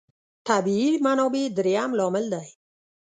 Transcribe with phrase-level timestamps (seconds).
[0.47, 2.47] طبیعي منابع درېیم لامل دی.